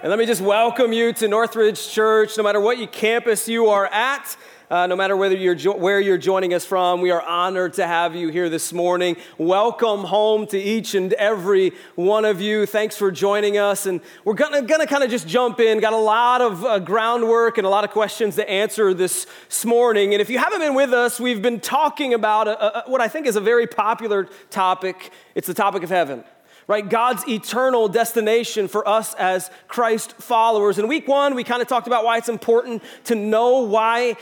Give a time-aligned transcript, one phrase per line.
[0.00, 3.86] And let me just welcome you to Northridge Church, no matter what campus you are
[3.86, 4.36] at.
[4.70, 7.84] Uh, no matter whether you're jo- where you're joining us from, we are honored to
[7.84, 9.16] have you here this morning.
[9.38, 12.64] Welcome home to each and every one of you.
[12.64, 13.86] Thanks for joining us.
[13.86, 15.80] And we're gonna, gonna kind of just jump in.
[15.80, 19.26] Got a lot of uh, groundwork and a lot of questions to answer this
[19.64, 20.12] morning.
[20.12, 23.08] And if you haven't been with us, we've been talking about a, a, what I
[23.08, 25.10] think is a very popular topic.
[25.34, 26.22] It's the topic of heaven
[26.68, 26.88] right?
[26.88, 30.78] God's eternal destination for us as Christ followers.
[30.78, 34.16] In week one, we kind of talked about why it's important to know why,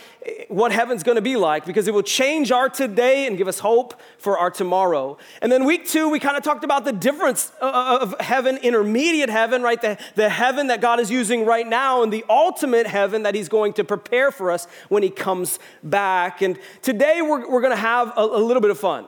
[0.48, 3.59] what heaven's going to be like, because it will change our today and give us
[3.59, 5.18] hope for our tomorrow.
[5.42, 8.59] And then week two, we kind of talked about the difference uh, uh, of heaven,
[8.59, 9.82] intermediate heaven, right?
[9.82, 13.48] The, the heaven that God is using right now, and the ultimate heaven that He's
[13.48, 16.42] going to prepare for us when He comes back.
[16.42, 19.06] And today, we're, we're going to have a, a little bit of fun.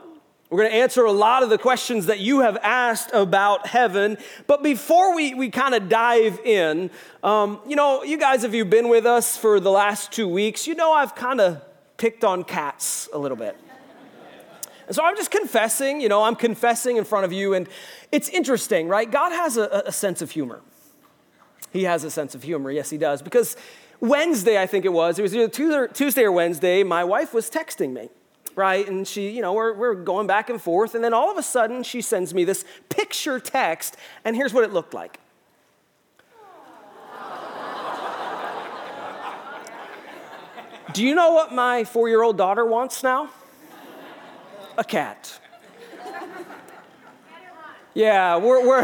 [0.51, 4.17] We're going to answer a lot of the questions that you have asked about heaven.
[4.47, 6.91] But before we, we kind of dive in,
[7.23, 10.67] um, you know, you guys, if you've been with us for the last two weeks,
[10.67, 11.63] you know I've kind of
[11.99, 13.59] picked on cats a little bit.
[14.87, 17.53] And so I'm just confessing, you know, I'm confessing in front of you.
[17.53, 17.69] And
[18.11, 19.11] it's interesting, right?
[19.11, 20.63] God has a, a sense of humor.
[21.75, 22.71] He has a sense of humor.
[22.71, 23.21] Yes, he does.
[23.21, 23.55] Because
[24.01, 27.93] Wednesday, I think it was, it was either Tuesday or Wednesday, my wife was texting
[27.93, 28.09] me
[28.59, 28.87] right?
[28.89, 30.97] And she, you know, we're, we're going back and forth.
[30.97, 34.65] And then all of a sudden, she sends me this picture text, and here's what
[34.65, 35.21] it looked like.
[40.93, 43.31] Do you know what my four year old daughter wants now?
[44.77, 45.39] A cat.
[47.95, 48.67] Yeah, we're.
[48.67, 48.83] we're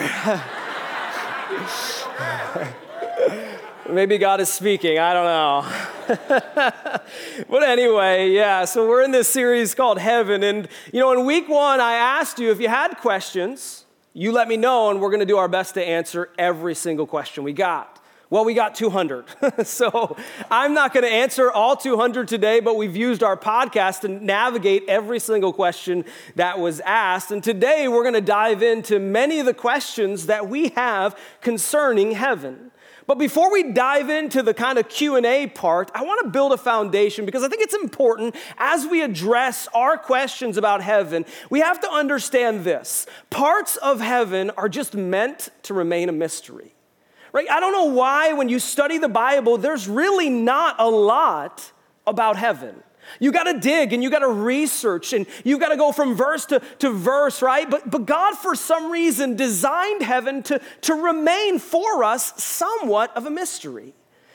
[3.91, 5.67] Maybe God is speaking, I don't know.
[7.49, 10.43] but anyway, yeah, so we're in this series called Heaven.
[10.43, 14.49] And, you know, in week one, I asked you if you had questions, you let
[14.49, 17.55] me know, and we're going to do our best to answer every single question we
[17.55, 18.03] got.
[18.29, 19.25] Well, we got 200.
[19.67, 20.17] so
[20.51, 24.85] I'm not going to answer all 200 today, but we've used our podcast to navigate
[24.89, 26.05] every single question
[26.35, 27.31] that was asked.
[27.31, 32.13] And today we're going to dive into many of the questions that we have concerning
[32.13, 32.73] heaven.
[33.07, 36.57] But before we dive into the kind of Q&A part, I want to build a
[36.57, 41.81] foundation because I think it's important as we address our questions about heaven, we have
[41.81, 43.07] to understand this.
[43.31, 46.75] Parts of heaven are just meant to remain a mystery.
[47.33, 47.51] Right?
[47.51, 51.73] I don't know why when you study the Bible there's really not a lot
[52.07, 52.83] about heaven.
[53.21, 56.15] You got to dig and you got to research and you got to go from
[56.15, 57.69] verse to, to verse, right?
[57.69, 63.27] But, but God, for some reason, designed heaven to, to remain for us somewhat of
[63.27, 63.95] a mystery.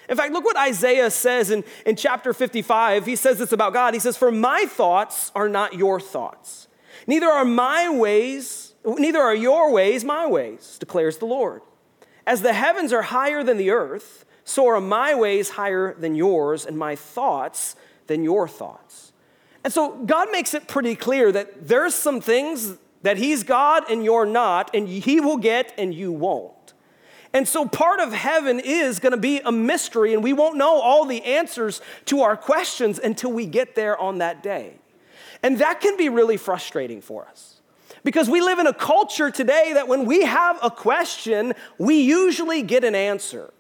[0.10, 3.06] In fact, look what Isaiah says in, in chapter 55.
[3.06, 3.94] He says this about God.
[3.94, 6.68] He says, For my thoughts are not your thoughts,
[7.06, 11.62] neither are my ways, neither are your ways my ways, declares the Lord.
[12.26, 16.66] As the heavens are higher than the earth, so are my ways higher than yours,
[16.66, 17.76] and my thoughts
[18.10, 19.14] than your thoughts.
[19.64, 24.04] And so God makes it pretty clear that there's some things that He's God and
[24.04, 26.74] you're not, and He will get and you won't.
[27.32, 30.82] And so part of heaven is going to be a mystery, and we won't know
[30.82, 34.74] all the answers to our questions until we get there on that day.
[35.44, 37.62] And that can be really frustrating for us.
[38.04, 42.64] Because we live in a culture today that when we have a question, we usually
[42.64, 43.54] get an answer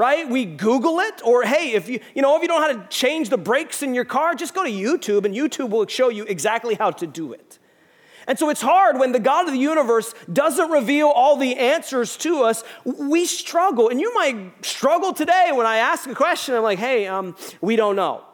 [0.00, 0.26] right?
[0.30, 2.88] We Google it, or hey, if you, you know, if you don't know how to
[2.88, 6.24] change the brakes in your car, just go to YouTube and YouTube will show you
[6.24, 7.58] exactly how to do it.
[8.26, 12.16] And so it's hard when the God of the universe doesn't reveal all the answers
[12.18, 12.64] to us.
[12.86, 13.90] We struggle.
[13.90, 17.76] And you might struggle today when I ask a question, I'm like, hey, um, we
[17.76, 18.24] don't know.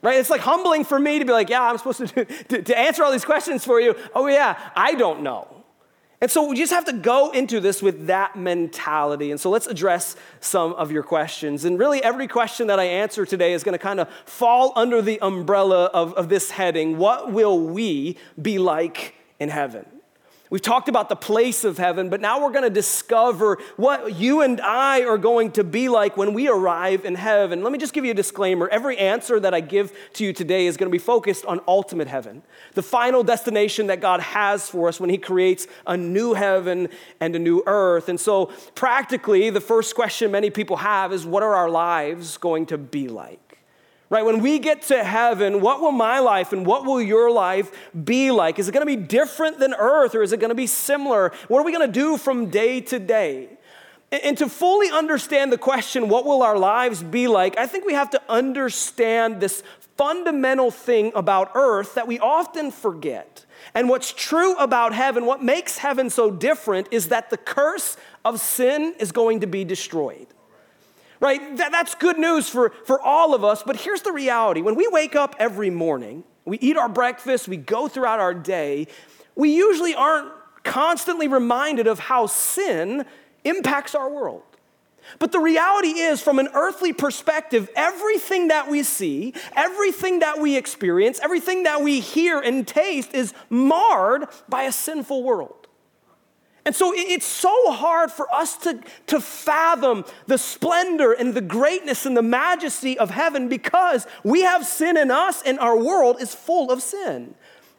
[0.00, 0.16] Right?
[0.16, 2.78] It's like humbling for me to be like, yeah, I'm supposed to, do, to, to
[2.78, 3.94] answer all these questions for you.
[4.14, 5.57] Oh, yeah, I don't know.
[6.20, 9.30] And so we just have to go into this with that mentality.
[9.30, 11.64] And so let's address some of your questions.
[11.64, 15.00] And really, every question that I answer today is going to kind of fall under
[15.00, 19.86] the umbrella of, of this heading What will we be like in heaven?
[20.50, 24.40] We've talked about the place of heaven, but now we're going to discover what you
[24.40, 27.62] and I are going to be like when we arrive in heaven.
[27.62, 28.66] Let me just give you a disclaimer.
[28.68, 32.08] Every answer that I give to you today is going to be focused on ultimate
[32.08, 32.42] heaven,
[32.74, 36.88] the final destination that God has for us when He creates a new heaven
[37.20, 38.08] and a new earth.
[38.08, 42.66] And so, practically, the first question many people have is what are our lives going
[42.66, 43.47] to be like?
[44.10, 44.24] Right?
[44.24, 47.70] When we get to heaven, what will my life and what will your life
[48.04, 48.58] be like?
[48.58, 51.32] Is it going to be different than earth or is it going to be similar?
[51.48, 53.50] What are we going to do from day to day?
[54.10, 57.92] And to fully understand the question, what will our lives be like, I think we
[57.92, 59.62] have to understand this
[59.98, 63.44] fundamental thing about earth that we often forget.
[63.74, 68.40] And what's true about heaven, what makes heaven so different, is that the curse of
[68.40, 70.28] sin is going to be destroyed.
[71.20, 71.56] Right?
[71.56, 74.60] That, that's good news for, for all of us, but here's the reality.
[74.60, 78.86] When we wake up every morning, we eat our breakfast, we go throughout our day,
[79.34, 80.30] we usually aren't
[80.62, 83.04] constantly reminded of how sin
[83.44, 84.42] impacts our world.
[85.18, 90.56] But the reality is, from an earthly perspective, everything that we see, everything that we
[90.56, 95.57] experience, everything that we hear and taste is marred by a sinful world.
[96.68, 102.04] And so it's so hard for us to, to fathom the splendor and the greatness
[102.04, 106.34] and the majesty of heaven because we have sin in us and our world is
[106.34, 107.34] full of sin.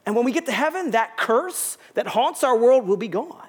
[0.08, 3.48] And when we get to heaven, that curse that haunts our world will be gone.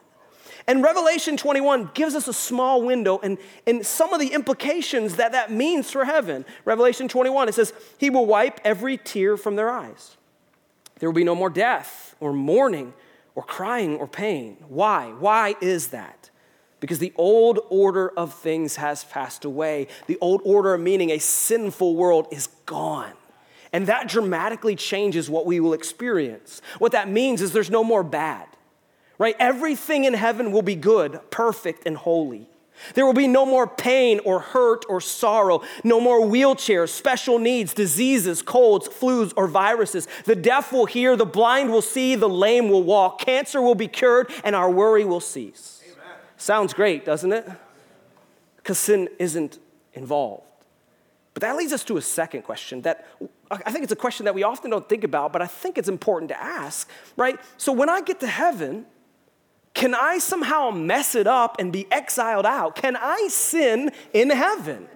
[0.66, 5.32] And Revelation 21 gives us a small window and, and some of the implications that
[5.32, 6.44] that means for heaven.
[6.66, 10.18] Revelation 21, it says, He will wipe every tear from their eyes.
[10.98, 12.92] There will be no more death or mourning
[13.34, 14.56] or crying or pain.
[14.68, 15.12] Why?
[15.18, 16.30] Why is that?
[16.80, 19.88] Because the old order of things has passed away.
[20.06, 23.12] The old order, meaning a sinful world, is gone.
[23.72, 26.60] And that dramatically changes what we will experience.
[26.78, 28.46] What that means is there's no more bad
[29.20, 29.36] right?
[29.38, 32.48] Everything in heaven will be good, perfect, and holy.
[32.94, 37.74] There will be no more pain or hurt or sorrow, no more wheelchairs, special needs,
[37.74, 40.08] diseases, colds, flus, or viruses.
[40.24, 43.88] The deaf will hear, the blind will see, the lame will walk, cancer will be
[43.88, 45.82] cured, and our worry will cease.
[45.84, 46.16] Amen.
[46.36, 47.48] Sounds great, doesn't it?
[48.56, 49.58] Because sin isn't
[49.94, 50.44] involved.
[51.34, 53.06] But that leads us to a second question that
[53.50, 55.88] I think it's a question that we often don't think about, but I think it's
[55.88, 57.38] important to ask, right?
[57.56, 58.86] So when I get to heaven,
[59.74, 62.74] can I somehow mess it up and be exiled out?
[62.74, 64.88] Can I sin in heaven?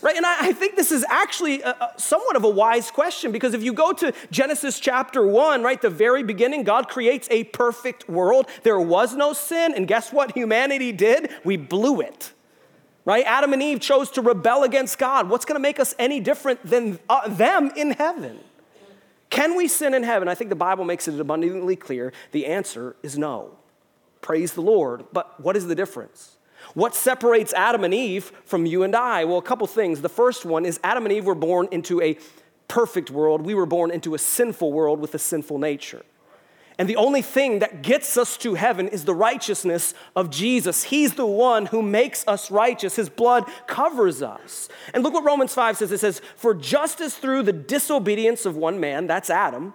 [0.00, 0.16] Right?
[0.16, 3.52] And I, I think this is actually a, a, somewhat of a wise question because
[3.52, 8.08] if you go to Genesis chapter 1, right, the very beginning, God creates a perfect
[8.08, 8.48] world.
[8.62, 11.30] There was no sin, and guess what humanity did?
[11.44, 12.32] We blew it.
[13.04, 13.24] Right?
[13.26, 15.28] Adam and Eve chose to rebel against God.
[15.30, 18.38] What's going to make us any different than uh, them in heaven?
[19.30, 20.28] Can we sin in heaven?
[20.28, 22.12] I think the Bible makes it abundantly clear.
[22.32, 23.57] The answer is no.
[24.20, 25.04] Praise the Lord.
[25.12, 26.36] But what is the difference?
[26.74, 29.24] What separates Adam and Eve from you and I?
[29.24, 30.00] Well, a couple things.
[30.00, 32.18] The first one is Adam and Eve were born into a
[32.66, 36.04] perfect world, we were born into a sinful world with a sinful nature.
[36.78, 40.84] And the only thing that gets us to heaven is the righteousness of Jesus.
[40.84, 42.94] He's the one who makes us righteous.
[42.94, 44.68] His blood covers us.
[44.94, 48.54] And look what Romans 5 says it says, For just as through the disobedience of
[48.54, 49.74] one man, that's Adam,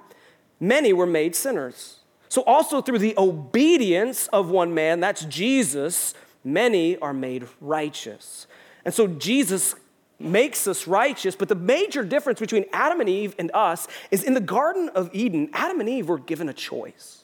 [0.62, 2.00] many were made sinners.
[2.34, 8.48] So, also through the obedience of one man, that's Jesus, many are made righteous.
[8.84, 9.76] And so, Jesus
[10.18, 14.34] makes us righteous, but the major difference between Adam and Eve and us is in
[14.34, 17.24] the Garden of Eden, Adam and Eve were given a choice,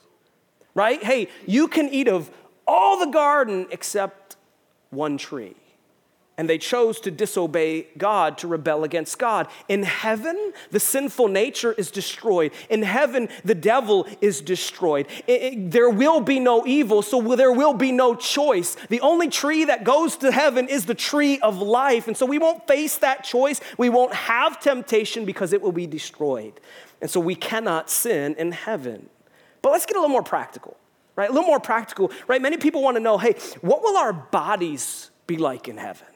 [0.76, 1.04] right?
[1.04, 2.30] Hey, you can eat of
[2.68, 4.36] all the garden except
[4.92, 5.56] one tree
[6.40, 9.50] and they chose to disobey God, to rebel against God.
[9.68, 12.54] In heaven, the sinful nature is destroyed.
[12.70, 15.08] In heaven, the devil is destroyed.
[15.28, 18.78] It, it, there will be no evil, so there will be no choice.
[18.88, 22.08] The only tree that goes to heaven is the tree of life.
[22.08, 23.60] And so we won't face that choice.
[23.78, 26.54] We won't have temptation because it will be destroyed.
[27.02, 29.10] And so we cannot sin in heaven.
[29.62, 30.78] But let's get a little more practical,
[31.18, 31.30] right?
[31.30, 32.42] A little more practical, right?
[32.42, 36.08] Many people want to know hey, what will our bodies be like in heaven?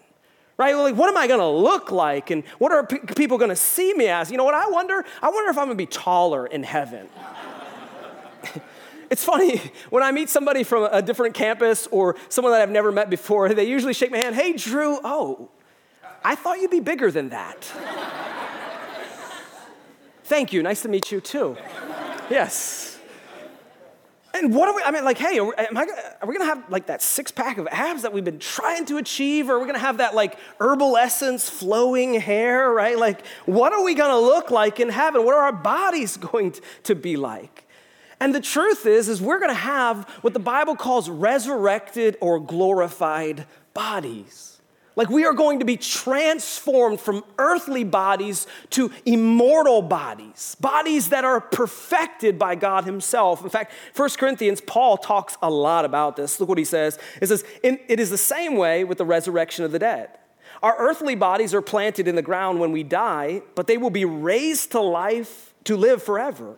[0.57, 0.75] Right?
[0.75, 2.29] Like, what am I gonna look like?
[2.31, 4.31] And what are people gonna see me as?
[4.31, 5.03] You know what I wonder?
[5.21, 7.07] I wonder if I'm gonna be taller in heaven.
[9.09, 12.91] it's funny, when I meet somebody from a different campus or someone that I've never
[12.91, 15.49] met before, they usually shake my hand, hey, Drew, oh,
[16.23, 17.63] I thought you'd be bigger than that.
[20.25, 21.57] Thank you, nice to meet you too.
[22.29, 22.92] Yes.
[24.35, 25.85] And what are we, I mean, like, hey, are we, I,
[26.21, 28.97] are we gonna have like that six pack of abs that we've been trying to
[28.97, 29.47] achieve?
[29.49, 32.97] Or are we gonna have that like herbal essence flowing hair, right?
[32.97, 35.23] Like, what are we gonna look like in heaven?
[35.23, 37.67] What are our bodies going to be like?
[38.19, 43.45] And the truth is, is we're gonna have what the Bible calls resurrected or glorified
[43.75, 44.52] bodies.
[44.95, 51.25] Like we are going to be transformed from earthly bodies to immortal bodies, bodies that
[51.25, 53.43] are perfected by God Himself.
[53.43, 56.39] In fact, 1 Corinthians, Paul talks a lot about this.
[56.39, 56.99] Look what he says.
[57.21, 60.09] It says, It is the same way with the resurrection of the dead.
[60.61, 64.05] Our earthly bodies are planted in the ground when we die, but they will be
[64.05, 66.57] raised to life to live forever.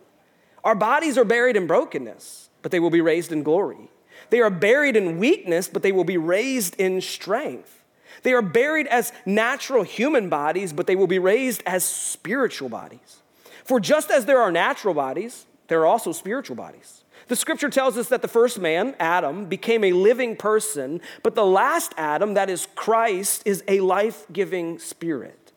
[0.62, 3.90] Our bodies are buried in brokenness, but they will be raised in glory.
[4.30, 7.84] They are buried in weakness, but they will be raised in strength.
[8.26, 13.22] They are buried as natural human bodies, but they will be raised as spiritual bodies.
[13.62, 17.04] For just as there are natural bodies, there are also spiritual bodies.
[17.28, 21.46] The scripture tells us that the first man, Adam, became a living person, but the
[21.46, 25.52] last Adam, that is Christ, is a life giving spirit.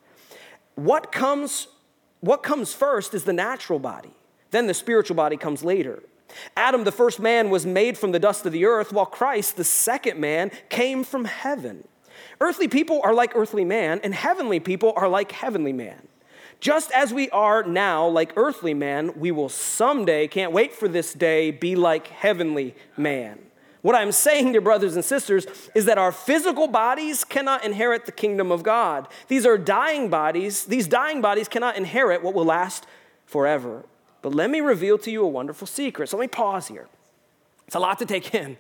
[0.75, 1.69] What comes,
[2.19, 4.13] what comes first is the natural body,
[4.51, 6.03] then the spiritual body comes later.
[6.55, 9.63] Adam, the first man, was made from the dust of the earth, while Christ, the
[9.63, 11.88] second man, came from heaven.
[12.41, 16.08] Earthly people are like earthly man, and heavenly people are like heavenly man.
[16.60, 21.13] Just as we are now like earthly man, we will someday, can't wait for this
[21.13, 23.39] day, be like heavenly man.
[23.81, 28.12] What I'm saying, dear brothers and sisters, is that our physical bodies cannot inherit the
[28.12, 29.08] kingdom of God.
[29.29, 30.65] These are dying bodies.
[30.65, 32.86] These dying bodies cannot inherit what will last
[33.25, 33.86] forever.
[34.22, 36.10] But let me reveal to you a wonderful secret.
[36.10, 36.88] So let me pause here.
[37.67, 38.58] It's a lot to take in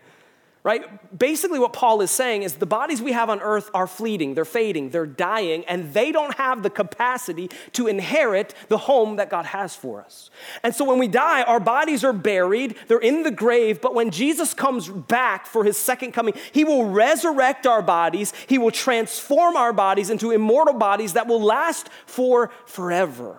[0.63, 1.17] right?
[1.17, 4.43] Basically, what Paul is saying is the bodies we have on earth are fleeting, they're
[4.43, 9.45] fading, they're dying, and they don't have the capacity to inherit the home that God
[9.45, 10.29] has for us.
[10.61, 14.11] And so when we die, our bodies are buried, they're in the grave, but when
[14.11, 19.55] Jesus comes back for his second coming, he will resurrect our bodies, he will transform
[19.55, 23.37] our bodies into immortal bodies that will last for forever.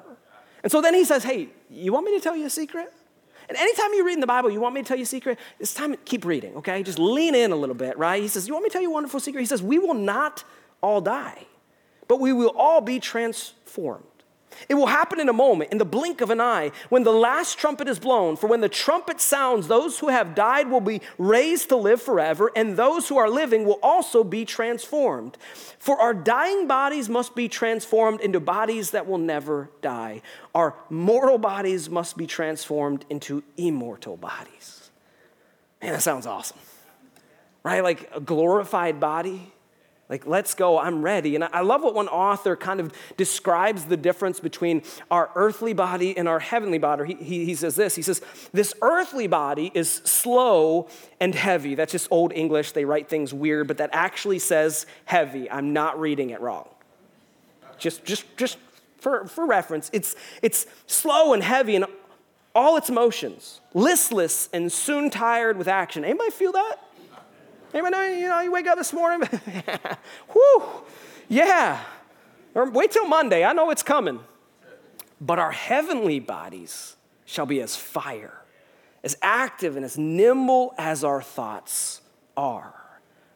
[0.63, 2.93] And so then he says, Hey, you want me to tell you a secret?
[3.51, 5.37] And anytime you read in the Bible, you want me to tell you a secret,
[5.59, 6.85] it's time to keep reading, okay?
[6.85, 8.23] Just lean in a little bit, right?
[8.23, 9.41] He says, You want me to tell you a wonderful secret?
[9.41, 10.45] He says, We will not
[10.81, 11.47] all die,
[12.07, 14.05] but we will all be transformed.
[14.69, 17.59] It will happen in a moment, in the blink of an eye, when the last
[17.59, 18.37] trumpet is blown.
[18.37, 22.51] For when the trumpet sounds, those who have died will be raised to live forever,
[22.55, 25.39] and those who are living will also be transformed.
[25.79, 30.23] For our dying bodies must be transformed into bodies that will never die.
[30.55, 34.91] Our mortal bodies must be transformed into immortal bodies.
[35.83, 36.59] Man, that sounds awesome.
[37.63, 37.83] Right?
[37.83, 39.53] Like a glorified body
[40.11, 41.37] like, let's go, I'm ready.
[41.37, 46.19] And I love what one author kind of describes the difference between our earthly body
[46.19, 47.15] and our heavenly body.
[47.15, 48.21] He, he, he, says this He says,
[48.53, 50.89] This earthly body is slow
[51.21, 51.77] and heavy.
[51.77, 52.73] That's just old English.
[52.73, 55.49] They write things weird, but that actually says heavy.
[55.49, 56.69] I'm not reading it wrong.
[57.79, 58.59] Just, just, just
[58.99, 61.85] for, for reference, it's, it's slow and heavy in
[62.53, 66.05] all its motions, listless and soon tired with action.
[66.05, 66.77] Anybody feel that?
[67.73, 69.29] Anybody know, you know, you wake up this morning,
[70.33, 70.63] whew,
[71.29, 71.81] yeah.
[72.55, 74.21] Or wait till Monday, I know it's coming.
[75.21, 78.43] But our heavenly bodies shall be as fire,
[79.05, 82.01] as active and as nimble as our thoughts
[82.37, 82.80] are.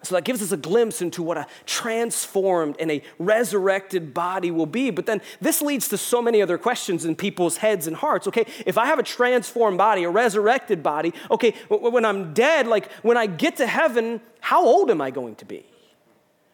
[0.05, 4.67] So that gives us a glimpse into what a transformed and a resurrected body will
[4.67, 4.91] be.
[4.91, 8.27] But then this leads to so many other questions in people's heads and hearts.
[8.29, 12.91] Okay, if I have a transformed body, a resurrected body, okay, when I'm dead, like
[13.03, 15.65] when I get to heaven, how old am I going to be?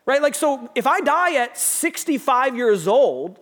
[0.06, 0.22] Right?
[0.22, 3.38] Like, so if I die at 65 years old,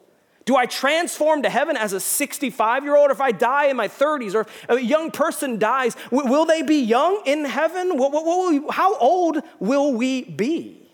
[0.48, 3.10] do I transform to heaven as a 65 year old?
[3.10, 6.62] Or if I die in my 30s or if a young person dies, will they
[6.62, 7.98] be young in heaven?
[8.70, 10.88] How old will we be?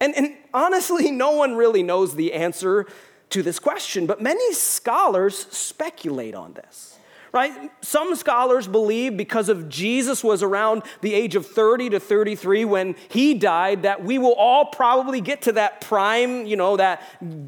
[0.00, 2.84] And, and honestly, no one really knows the answer
[3.30, 6.98] to this question, but many scholars speculate on this
[7.34, 7.72] right?
[7.84, 12.94] Some scholars believe because of Jesus was around the age of 30 to 33 when
[13.08, 17.02] he died, that we will all probably get to that prime, you know, that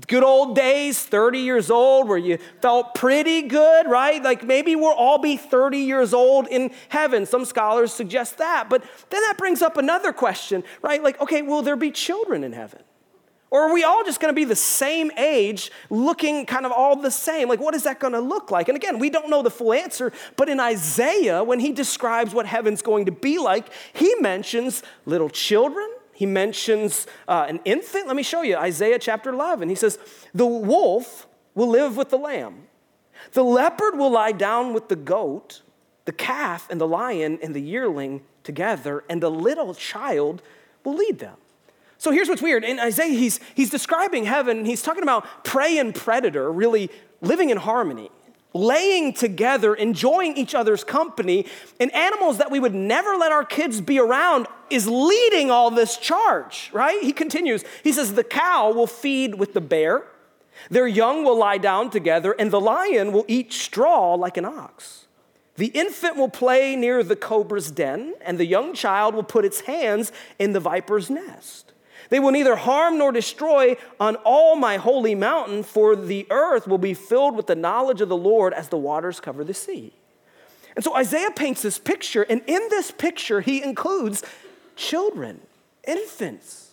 [0.09, 4.21] good old days, 30 years old, where you felt pretty good, right?
[4.21, 7.25] Like maybe we'll all be 30 years old in heaven.
[7.25, 8.69] Some scholars suggest that.
[8.69, 11.01] But then that brings up another question, right?
[11.01, 12.83] Like, okay, will there be children in heaven?
[13.57, 16.95] Or are we all just going to be the same age, looking kind of all
[16.95, 17.49] the same?
[17.49, 18.69] Like, what is that going to look like?
[18.69, 22.45] And again, we don't know the full answer, but in Isaiah, when he describes what
[22.45, 25.89] heaven's going to be like, he mentions little children.
[26.13, 28.07] He mentions uh, an infant.
[28.07, 29.71] Let me show you Isaiah chapter 11.
[29.71, 29.99] He says,
[30.35, 32.65] The wolf will live with the lamb,
[33.33, 35.63] the leopard will lie down with the goat,
[36.05, 40.43] the calf and the lion and the yearling together, and the little child
[40.85, 41.39] will lead them.
[41.99, 42.65] So here's what's weird.
[42.65, 47.57] In Isaiah, he's, he's describing heaven, he's talking about prey and predator really living in
[47.57, 48.11] harmony,
[48.53, 51.47] laying together, enjoying each other's company,
[51.81, 55.97] and animals that we would never let our kids be around is leading all this
[55.97, 57.03] charge, right?
[57.03, 57.65] He continues.
[57.83, 60.05] He says, The cow will feed with the bear,
[60.71, 65.07] their young will lie down together, and the lion will eat straw like an ox.
[65.57, 69.61] The infant will play near the cobra's den, and the young child will put its
[69.61, 71.66] hands in the viper's nest.
[72.09, 76.79] They will neither harm nor destroy on all my holy mountain, for the earth will
[76.79, 79.93] be filled with the knowledge of the Lord as the waters cover the sea.
[80.75, 84.23] And so Isaiah paints this picture, and in this picture, he includes
[84.77, 85.41] children,
[85.87, 86.73] infants.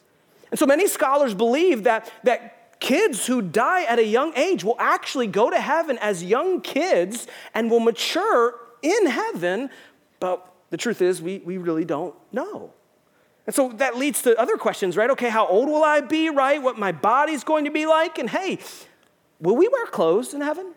[0.51, 4.75] And so many scholars believe that, that kids who die at a young age will
[4.77, 9.69] actually go to heaven as young kids and will mature in heaven
[10.19, 12.71] But the truth is, we, we really don't know.
[13.45, 15.09] And so that leads to other questions, right?
[15.09, 16.61] Okay, how old will I be, right?
[16.61, 18.17] What my body's going to be like?
[18.17, 18.59] And hey,
[19.39, 20.73] will we wear clothes in heaven?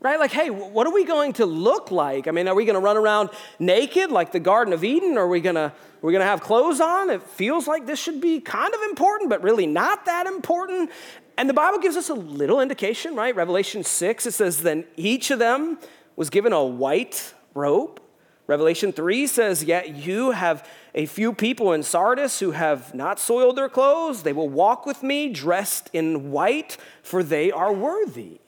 [0.00, 0.20] Right?
[0.20, 2.28] Like, hey, what are we going to look like?
[2.28, 5.16] I mean, are we going to run around naked like the Garden of Eden?
[5.16, 7.08] Are we going to, are we going to have clothes on?
[7.08, 10.90] It feels like this should be kind of important, but really not that important.
[11.38, 13.34] And the Bible gives us a little indication, right?
[13.34, 15.78] Revelation 6, it says, Then each of them
[16.16, 17.98] was given a white robe.
[18.46, 23.56] Revelation 3 says, Yet you have a few people in Sardis who have not soiled
[23.56, 24.22] their clothes.
[24.22, 28.40] They will walk with me dressed in white, for they are worthy.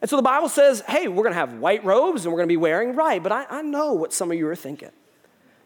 [0.00, 2.48] And so the Bible says, hey, we're going to have white robes and we're going
[2.48, 3.22] to be wearing right.
[3.22, 4.90] But I, I know what some of you are thinking.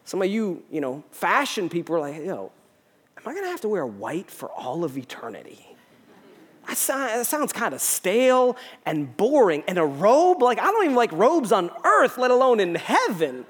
[0.03, 2.51] Some of you, you know, fashion people are like, yo,
[3.17, 5.65] am I going to have to wear white for all of eternity?
[6.67, 9.63] That, sounds kind of stale and boring.
[9.67, 13.45] And a robe, like, I don't even like robes on earth, let alone in heaven.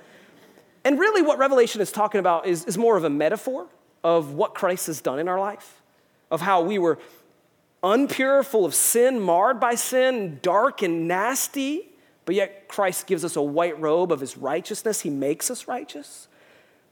[0.86, 3.68] And really, what Revelation is talking about is, is more of a metaphor
[4.04, 5.82] of what Christ has done in our life,
[6.30, 7.00] of how we were
[7.84, 11.90] unpure, full of sin, marred by sin, dark and nasty,
[12.26, 15.02] but yet Christ gives us a white robe of his righteousness.
[15.02, 16.28] He makes us righteous.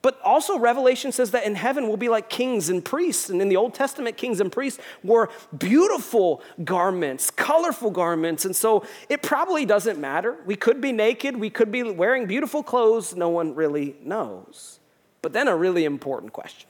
[0.03, 3.29] But also, Revelation says that in heaven we'll be like kings and priests.
[3.29, 8.43] And in the Old Testament, kings and priests wore beautiful garments, colorful garments.
[8.43, 10.37] And so it probably doesn't matter.
[10.45, 13.15] We could be naked, we could be wearing beautiful clothes.
[13.15, 14.81] No one really knows.
[15.21, 16.69] But then, a really important question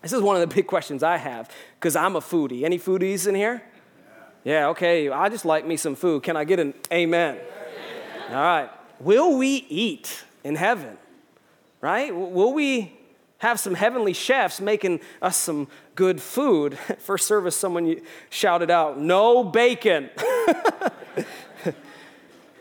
[0.00, 2.62] this is one of the big questions I have because I'm a foodie.
[2.62, 3.62] Any foodies in here?
[4.44, 5.08] Yeah, okay.
[5.08, 6.22] I just like me some food.
[6.22, 7.36] Can I get an amen?
[7.36, 7.42] amen?
[8.28, 8.70] All right.
[9.00, 10.96] Will we eat in heaven?
[11.80, 12.14] Right?
[12.14, 12.98] Will we
[13.38, 16.76] have some heavenly chefs making us some good food?
[16.98, 20.10] First service, someone shouted out, No bacon.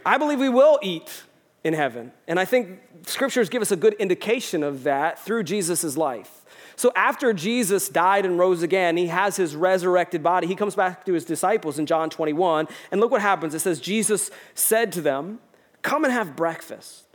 [0.05, 1.23] I believe we will eat
[1.63, 2.11] in heaven.
[2.27, 6.45] And I think scriptures give us a good indication of that through Jesus' life.
[6.77, 10.45] So after Jesus died and rose again, he has his resurrected body.
[10.45, 12.67] He comes back to his disciples in John 21.
[12.91, 13.55] And look what happens.
[13.55, 15.39] It says, Jesus said to them,
[15.81, 17.06] Come and have breakfast.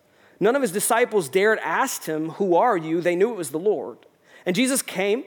[0.43, 3.01] None of his disciples dared ask him, Who are you?
[3.01, 3.99] They knew it was the Lord.
[4.45, 5.23] And Jesus came,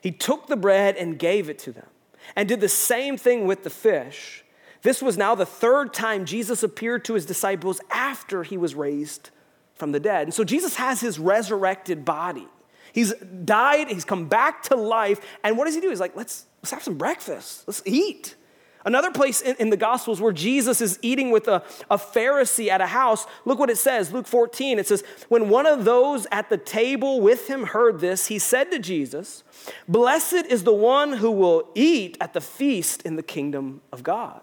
[0.00, 1.88] he took the bread and gave it to them,
[2.36, 4.44] and did the same thing with the fish.
[4.82, 9.30] This was now the third time Jesus appeared to his disciples after he was raised
[9.74, 10.28] from the dead.
[10.28, 12.46] And so Jesus has his resurrected body.
[12.92, 15.88] He's died, he's come back to life, and what does he do?
[15.88, 18.36] He's like, let's, let's have some breakfast, let's eat.
[18.84, 22.80] Another place in, in, the Gospels where Jesus is eating with a, a Pharisee at
[22.80, 24.78] a house, look what it says, Luke 14.
[24.78, 28.70] It says, When one of those at the table with him heard this, he said
[28.72, 29.44] to Jesus,
[29.88, 34.41] Blessed is the one who will eat at the feast in the kingdom of God.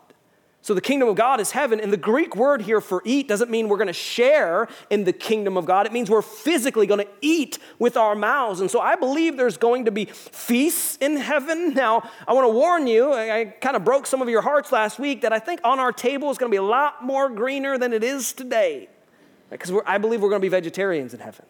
[0.69, 1.79] So the kingdom of God is heaven.
[1.79, 5.11] And the Greek word here for eat doesn't mean we're going to share in the
[5.11, 5.87] kingdom of God.
[5.87, 8.61] It means we're physically going to eat with our mouths.
[8.61, 11.73] And so I believe there's going to be feasts in heaven.
[11.73, 14.71] Now, I want to warn you, I, I kind of broke some of your hearts
[14.71, 17.29] last week that I think on our table is going to be a lot more
[17.29, 18.89] greener than it is today.
[19.49, 21.47] Because I believe we're going to be vegetarians in heaven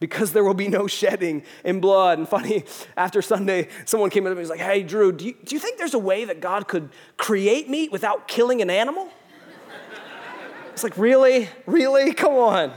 [0.00, 2.18] because there will be no shedding in blood.
[2.18, 2.64] And funny,
[2.96, 5.54] after Sunday, someone came up to me and was like, Hey, Drew, do you, do
[5.54, 9.08] you think there's a way that God could create meat without killing an animal?
[10.72, 11.48] It's like, Really?
[11.66, 12.12] Really?
[12.14, 12.72] Come on.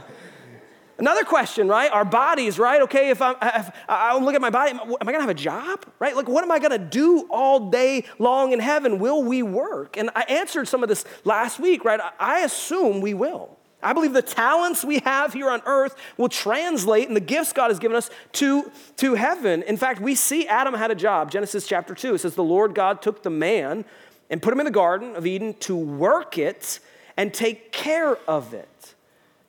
[0.96, 1.90] Another question, right?
[1.90, 2.82] Our bodies, right?
[2.82, 5.86] Okay, if I'm, if I look at my body, am I gonna have a job,
[5.98, 6.14] right?
[6.14, 9.00] Like, what am I gonna do all day long in heaven?
[9.00, 9.96] Will we work?
[9.96, 11.98] And I answered some of this last week, right?
[12.20, 13.58] I assume we will.
[13.84, 17.70] I believe the talents we have here on earth will translate and the gifts God
[17.70, 19.62] has given us to, to heaven.
[19.62, 21.30] In fact, we see Adam had a job.
[21.30, 23.84] Genesis chapter 2, it says, The Lord God took the man
[24.30, 26.80] and put him in the Garden of Eden to work it
[27.16, 28.94] and take care of it.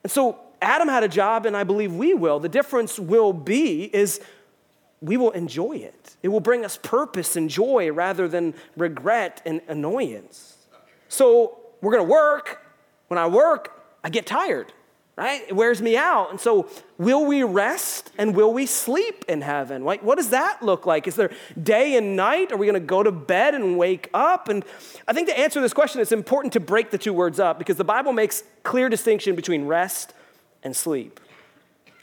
[0.04, 2.38] And so Adam had a job, and I believe we will.
[2.38, 4.20] The difference will be is
[5.00, 6.16] we will enjoy it.
[6.22, 10.56] It will bring us purpose and joy rather than regret and annoyance.
[11.08, 12.62] So we're gonna work.
[13.08, 13.75] When I work,
[14.06, 14.72] I get tired,
[15.16, 15.42] right?
[15.48, 16.30] It wears me out.
[16.30, 19.84] And so, will we rest and will we sleep in heaven?
[19.84, 21.08] Like, what does that look like?
[21.08, 22.52] Is there day and night?
[22.52, 24.48] Are we going to go to bed and wake up?
[24.48, 24.64] And
[25.08, 27.78] I think to answer this question, it's important to break the two words up because
[27.78, 30.14] the Bible makes clear distinction between rest
[30.62, 31.18] and sleep.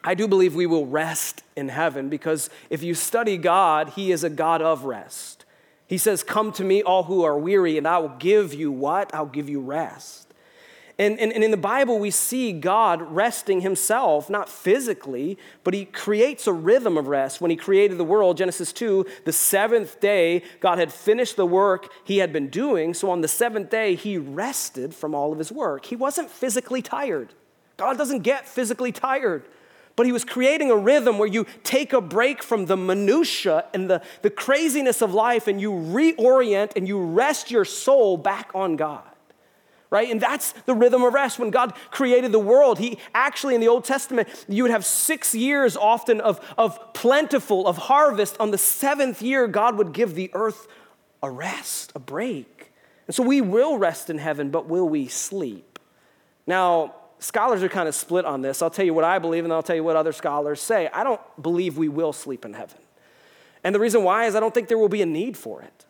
[0.04, 4.26] I do believe we will rest in heaven because if you study God, He is
[4.26, 5.46] a God of rest.
[5.88, 9.16] He says, Come to me, all who are weary, and I will give you what?
[9.16, 10.23] I'll give you rest.
[11.00, 15.86] And, and, and, in the Bible, we see God resting himself, not physically, but he
[15.86, 17.42] creates a rhythm of rest.
[17.42, 21.92] When he created the world, Genesis 2, the seventh day, God had finished the work
[22.04, 22.94] he had been doing.
[22.94, 25.86] So on the seventh day, he rested from all of his work.
[25.86, 27.34] He wasn't physically tired.
[27.78, 29.46] God doesn't get physically tired.
[29.96, 33.90] But he was creating a rhythm where you take a break from the minutia and
[33.90, 38.76] the, the craziness of life and you reorient and you rest your soul back on
[38.76, 39.04] God.
[39.94, 40.10] Right?
[40.10, 41.38] And that's the rhythm of rest.
[41.38, 45.36] When God created the world, He actually, in the Old Testament, you would have six
[45.36, 48.36] years often of, of plentiful, of harvest.
[48.40, 50.68] On the seventh year, God would give the earth
[51.22, 52.72] a rest, a break.
[53.06, 55.78] And so we will rest in heaven, but will we sleep?
[56.48, 58.64] Now, scholars are kind of split on this.
[58.64, 60.90] I'll tell you what I believe, and I'll tell you what other scholars say.
[60.92, 62.80] I don't believe we will sleep in heaven.
[63.64, 65.86] And the reason why is I don't think there will be a need for it.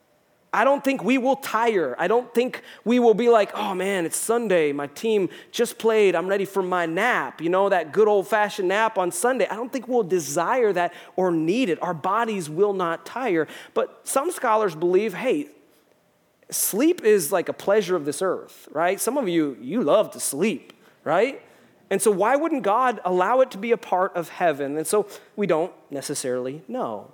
[0.54, 1.96] I don't think we will tire.
[1.98, 4.72] I don't think we will be like, oh man, it's Sunday.
[4.72, 6.16] My team just played.
[6.16, 7.42] I'm ready for my nap.
[7.42, 9.48] You know, that good old fashioned nap on Sunday.
[9.48, 11.82] I don't think we'll desire that or need it.
[11.82, 13.48] Our bodies will not tire.
[13.74, 15.48] But some scholars believe, hey,
[16.52, 19.02] sleep is like a pleasure of this earth, right?
[19.02, 21.42] Some of you, you love to sleep right?
[21.89, 24.78] And so, why wouldn't God allow it to be a part of heaven?
[24.78, 27.12] And so, we don't necessarily know.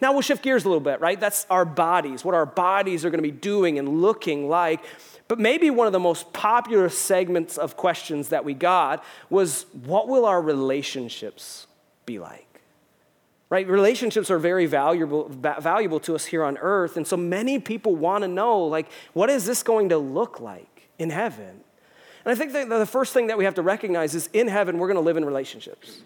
[0.00, 1.20] Now, we'll shift gears a little bit, right?
[1.20, 4.82] That's our bodies, what our bodies are going to be doing and looking like.
[5.28, 10.08] But maybe one of the most popular segments of questions that we got was what
[10.08, 11.66] will our relationships
[12.06, 12.46] be like?
[13.50, 13.68] Right?
[13.68, 16.96] Relationships are very valuable, valuable to us here on earth.
[16.96, 20.88] And so many people want to know, like, what is this going to look like
[20.98, 21.60] in heaven?
[22.24, 24.78] And I think that the first thing that we have to recognize is in heaven,
[24.78, 26.00] we're going to live in relationships.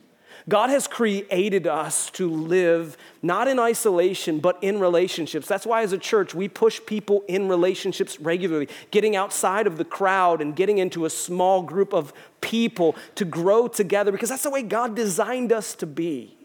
[0.49, 5.49] God has created us to live not in isolation, but in relationships.
[5.49, 9.87] That's why, as a church, we push people in relationships regularly, getting outside of the
[9.87, 14.51] crowd and getting into a small group of people to grow together, because that's the
[14.51, 16.37] way God designed us to be.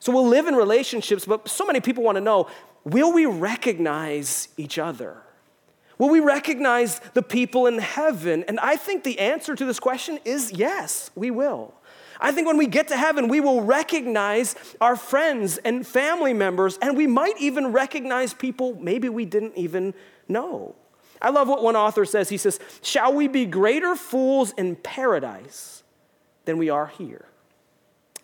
[0.00, 2.48] So we'll live in relationships, but so many people want to know
[2.84, 5.18] will we recognize each other?
[5.96, 8.42] Will we recognize the people in heaven?
[8.48, 11.74] And I think the answer to this question is yes, we will.
[12.22, 16.78] I think when we get to heaven, we will recognize our friends and family members,
[16.80, 19.92] and we might even recognize people maybe we didn't even
[20.28, 20.76] know.
[21.20, 22.28] I love what one author says.
[22.28, 25.82] He says, Shall we be greater fools in paradise
[26.44, 27.26] than we are here?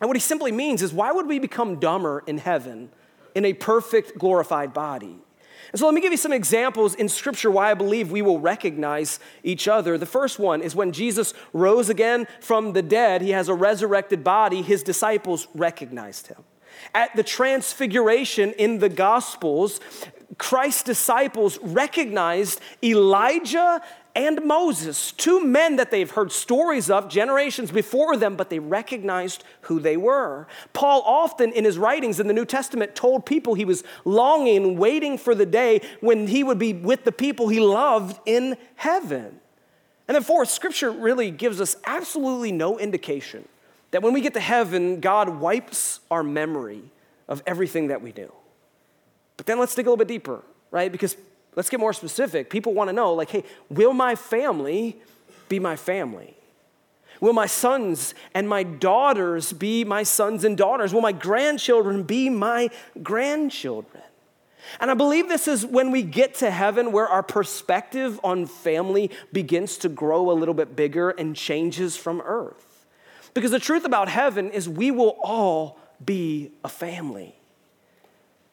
[0.01, 2.91] And what he simply means is, why would we become dumber in heaven
[3.35, 5.17] in a perfect, glorified body?
[5.73, 8.41] And so let me give you some examples in Scripture why I believe we will
[8.41, 9.99] recognize each other.
[9.99, 14.25] The first one is when Jesus rose again from the dead, he has a resurrected
[14.25, 16.45] body, his disciples recognized him.
[16.95, 19.81] At the transfiguration in the Gospels,
[20.39, 23.83] Christ's disciples recognized Elijah
[24.15, 29.45] and Moses, two men that they've heard stories of generations before them, but they recognized
[29.63, 30.47] who they were.
[30.73, 35.19] Paul often in his writings in the New Testament told people he was longing, waiting
[35.19, 39.41] for the day when he would be with the people he loved in heaven.
[40.09, 43.47] And then, fourth, scripture really gives us absolutely no indication
[43.91, 46.83] that when we get to heaven, God wipes our memory
[47.29, 48.33] of everything that we do.
[49.37, 50.91] But then let's dig a little bit deeper, right?
[50.91, 51.17] Because
[51.59, 52.51] Let's get more specific.
[52.51, 54.97] People want to know, like, hey, will my family
[55.49, 56.37] be my family?
[57.21, 60.95] Will my sons and my daughters be my sons and daughters?
[60.95, 62.71] Will my grandchildren be my
[63.03, 64.05] grandchildren?
[64.79, 69.11] And I believe this is when we get to heaven where our perspective on family
[69.33, 72.87] begins to grow a little bit bigger and changes from earth.
[73.35, 77.38] Because the truth about heaven is we will all be a family.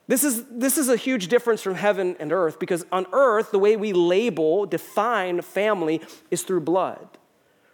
[0.07, 3.59] This is, this is a huge difference from heaven and earth because on earth, the
[3.59, 7.07] way we label, define family is through blood,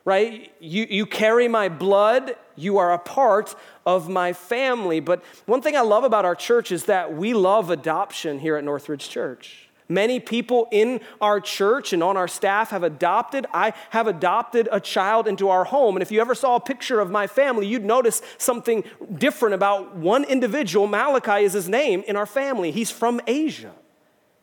[0.06, 0.52] right?
[0.62, 3.54] You, you carry my blood, you are a part
[3.86, 5.02] of my family.
[5.02, 8.64] But one thing I love about our church is that we love adoption here at
[8.64, 9.68] Northridge Church.
[9.92, 13.46] Many people in our church and on our staff have adopted.
[13.54, 15.98] I have adopted a child into our home.
[15.98, 19.98] And if you ever saw a picture of my family, you'd notice something different about
[19.98, 20.88] one individual.
[20.88, 22.72] Malachi is his name in our family.
[22.72, 23.74] He's from Asia.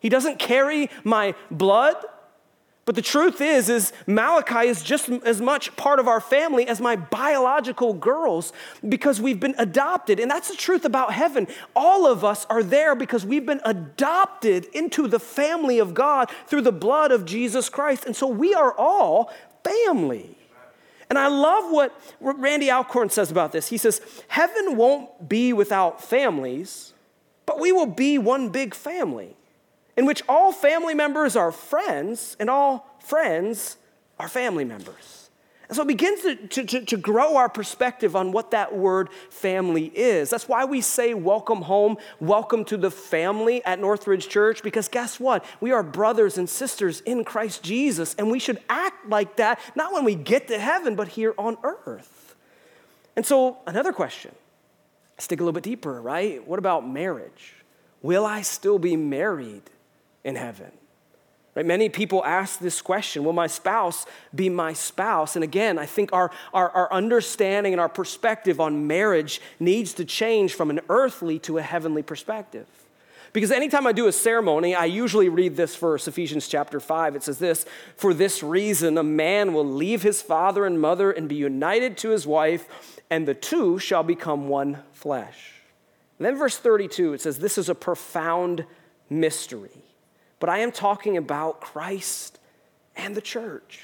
[0.01, 1.97] He doesn't carry my blood,
[2.89, 6.81] but the truth is, is Malachi is just as much part of our family as
[6.81, 8.51] my biological girls
[8.89, 10.19] because we've been adopted.
[10.19, 11.49] And that's the truth about heaven.
[11.77, 16.63] All of us are there because we've been adopted into the family of God through
[16.63, 18.07] the blood of Jesus Christ.
[18.07, 19.31] And so we are all
[19.63, 20.39] family.
[21.11, 23.69] And I love what Randy Alcorn says about this.
[23.69, 26.95] He says, Heaven won't be without families,
[27.45, 29.37] but we will be one big family
[29.99, 33.77] in which all family members are friends and all friends
[34.17, 35.29] are family members.
[35.69, 39.87] And so it begins to, to, to, grow our perspective on what that word family
[39.87, 40.31] is.
[40.31, 45.19] That's why we say welcome home, welcome to the family at Northridge Church, because guess
[45.19, 45.45] what?
[45.61, 49.93] We are brothers and sisters in Christ Jesus, and we should act like that, not
[49.93, 52.37] when we get to heaven, but here on earth.
[53.17, 54.33] And so, another question,
[55.17, 56.47] let's dig a little bit deeper, right?
[56.47, 57.55] What about marriage?
[58.01, 59.69] Will I still be married
[60.29, 60.71] in heaven?
[61.55, 61.67] Right?
[61.67, 65.35] Many people ask this question Will my spouse be my spouse?
[65.35, 70.05] And again, I think our, our, our understanding and our perspective on marriage needs to
[70.05, 72.67] change from an earthly to a heavenly perspective.
[73.33, 77.17] Because anytime I do a ceremony, I usually read this verse, Ephesians chapter 5.
[77.17, 81.29] It says this For this reason, a man will leave his father and mother and
[81.29, 82.69] be united to his wife,
[83.11, 85.55] and the two shall become one flesh.
[86.19, 88.65] And then, verse 32, it says, This is a profound
[89.11, 89.88] mystery.
[90.41, 92.39] But I am talking about Christ
[92.97, 93.81] and the church.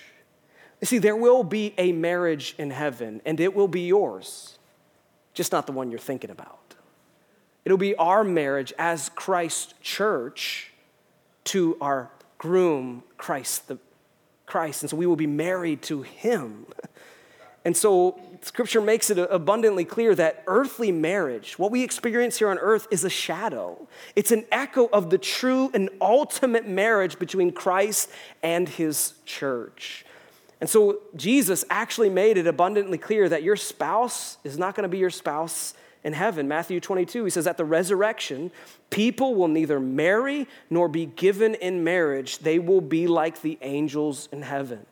[0.81, 4.59] You see, there will be a marriage in heaven, and it will be yours,
[5.33, 6.59] just not the one you're thinking about.
[7.65, 10.73] It'll be our marriage as Christ's church
[11.45, 13.79] to our groom, Christ, the
[14.47, 14.83] Christ.
[14.83, 16.67] And so we will be married to him.
[17.65, 22.59] And so scripture makes it abundantly clear that earthly marriage, what we experience here on
[22.59, 23.89] earth, is a shadow.
[24.15, 28.11] It's an echo of the true and ultimate marriage between Christ
[28.43, 30.05] and his church.
[30.61, 34.89] And so Jesus actually made it abundantly clear that your spouse is not going to
[34.89, 35.75] be your spouse
[36.05, 36.47] in heaven.
[36.47, 38.51] Matthew 22, he says, At the resurrection,
[38.91, 44.29] people will neither marry nor be given in marriage, they will be like the angels
[44.31, 44.87] in heaven.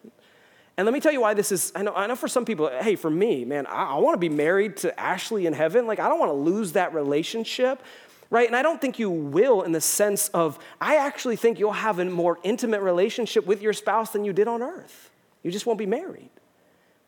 [0.77, 1.73] And let me tell you why this is.
[1.75, 4.19] I know, I know for some people, hey, for me, man, I, I want to
[4.19, 5.87] be married to Ashley in heaven.
[5.87, 7.83] Like, I don't want to lose that relationship,
[8.31, 8.47] right?
[8.47, 11.99] And I don't think you will in the sense of, I actually think you'll have
[11.99, 15.11] a more intimate relationship with your spouse than you did on earth.
[15.43, 16.31] You just won't be married.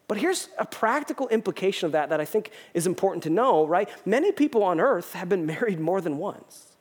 [0.09, 3.88] But here's a practical implication of that that I think is important to know, right?
[4.05, 6.73] Many people on earth have been married more than once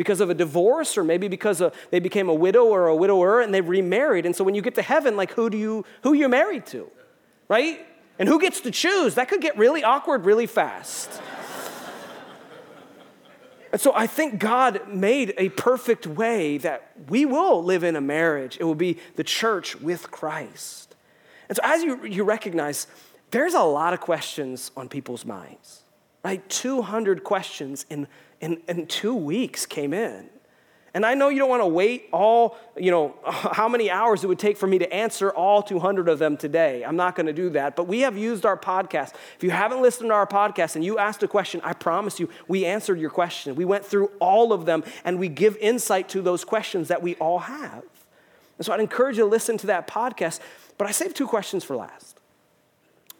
[0.00, 3.42] because of a divorce or maybe because of, they became a widow or a widower
[3.42, 4.24] and they remarried.
[4.24, 6.90] And so when you get to heaven, like who do you who you're married to?
[7.48, 7.86] Right?
[8.18, 9.16] And who gets to choose?
[9.16, 11.20] That could get really awkward really fast.
[13.72, 18.00] and so I think God made a perfect way that we will live in a
[18.00, 18.56] marriage.
[18.58, 20.96] It will be the church with Christ.
[21.50, 22.86] And so as you, you recognize,
[23.32, 25.82] there's a lot of questions on people's minds,
[26.24, 26.48] right?
[26.48, 28.08] 200 questions in
[28.40, 30.28] in, in two weeks came in.
[30.92, 34.26] And I know you don't want to wait all, you know, how many hours it
[34.26, 36.84] would take for me to answer all 200 of them today.
[36.84, 37.76] I'm not going to do that.
[37.76, 39.14] But we have used our podcast.
[39.36, 42.28] If you haven't listened to our podcast and you asked a question, I promise you,
[42.48, 43.54] we answered your question.
[43.54, 47.14] We went through all of them and we give insight to those questions that we
[47.16, 47.84] all have.
[48.58, 50.40] And so I'd encourage you to listen to that podcast.
[50.76, 52.18] But I saved two questions for last.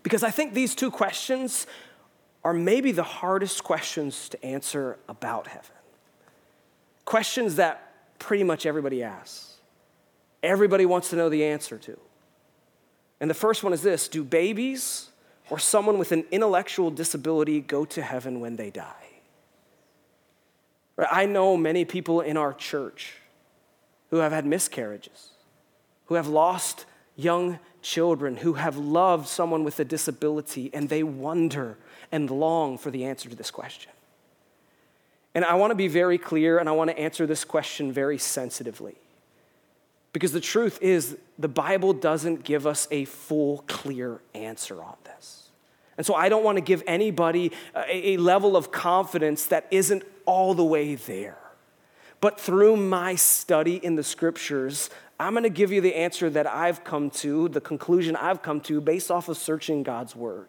[0.03, 1.67] Because I think these two questions
[2.45, 5.77] are maybe the hardest questions to answer about heaven.
[7.05, 9.55] Questions that pretty much everybody asks,
[10.43, 11.99] everybody wants to know the answer to.
[13.21, 15.09] And the first one is this Do babies
[15.51, 18.95] or someone with an intellectual disability go to heaven when they die?
[21.11, 23.15] I know many people in our church
[24.11, 25.31] who have had miscarriages,
[26.07, 26.85] who have lost
[27.17, 31.79] young children, who have loved someone with a disability, and they wonder
[32.13, 33.93] and long for the answer to this question.
[35.35, 38.19] And I want to be very clear and I want to answer this question very
[38.19, 38.97] sensitively.
[40.13, 45.51] Because the truth is, the Bible doesn't give us a full, clear answer on this.
[45.97, 50.55] And so I don't want to give anybody a, level of confidence that isn't all
[50.55, 51.37] the way there.
[52.21, 56.47] But through my study in the scriptures, I'm going to give you the answer that
[56.47, 60.49] I've come to, the conclusion I've come to based off of searching God's word.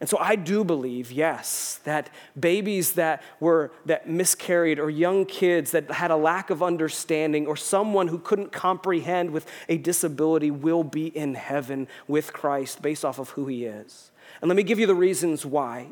[0.00, 2.08] And so I do believe, yes, that
[2.38, 7.54] babies that were that miscarried or young kids that had a lack of understanding or
[7.54, 13.18] someone who couldn't comprehend with a disability will be in heaven with Christ based off
[13.18, 14.10] of who he is.
[14.40, 15.88] And let me give you the reasons why.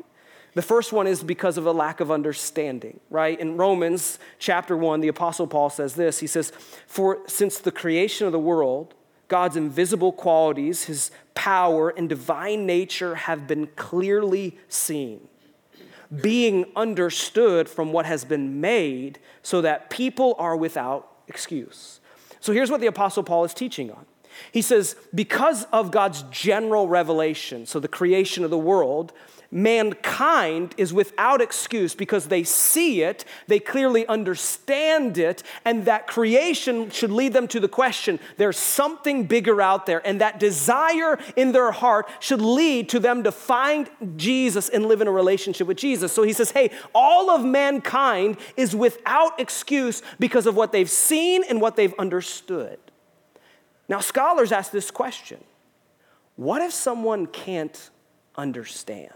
[0.55, 3.39] The first one is because of a lack of understanding, right?
[3.39, 6.17] In Romans chapter 1, the apostle Paul says this.
[6.17, 6.51] He says,
[6.87, 8.95] "For since the creation of the world,
[9.29, 15.21] God's invisible qualities, his power and divine nature have been clearly seen,
[16.21, 22.01] being understood from what has been made, so that people are without excuse.
[22.41, 24.05] So here's what the Apostle Paul is teaching on.
[24.51, 29.13] He says, because of God's general revelation, so the creation of the world,
[29.51, 36.89] mankind is without excuse because they see it, they clearly understand it, and that creation
[36.91, 40.05] should lead them to the question there's something bigger out there.
[40.05, 45.01] And that desire in their heart should lead to them to find Jesus and live
[45.01, 46.11] in a relationship with Jesus.
[46.11, 51.43] So he says, hey, all of mankind is without excuse because of what they've seen
[51.49, 52.79] and what they've understood.
[53.87, 55.43] Now, scholars ask this question
[56.35, 57.89] what if someone can't
[58.37, 59.11] understand?